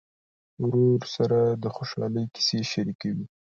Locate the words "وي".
3.15-3.25